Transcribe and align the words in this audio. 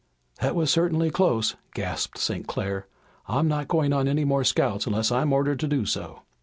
"That 0.39 0.55
was 0.55 0.71
certainly 0.71 1.11
close," 1.11 1.55
gasped 1.75 2.17
St. 2.17 2.47
Clair. 2.47 2.87
"I'm 3.27 3.47
not 3.47 3.67
going 3.67 3.93
on 3.93 4.07
any 4.07 4.25
more 4.25 4.43
scouts 4.43 4.87
unless 4.87 5.11
I'm 5.11 5.31
ordered 5.31 5.59
to 5.59 5.67
do 5.67 5.85
so." 5.85 6.23